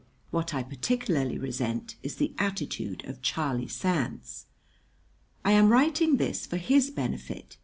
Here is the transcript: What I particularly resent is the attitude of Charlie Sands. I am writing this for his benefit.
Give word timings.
What 0.31 0.51
I 0.55 0.63
particularly 0.63 1.37
resent 1.37 1.95
is 2.01 2.15
the 2.15 2.33
attitude 2.39 3.05
of 3.07 3.21
Charlie 3.21 3.67
Sands. 3.67 4.47
I 5.45 5.51
am 5.51 5.69
writing 5.69 6.17
this 6.17 6.47
for 6.47 6.57
his 6.57 6.89
benefit. 6.89 7.59